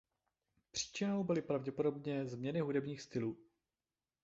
Příčinou 0.71 1.23
byly 1.23 1.41
pravděpodobně 1.41 2.25
změny 2.25 2.59
hudebních 2.59 3.01
stylů. 3.01 3.37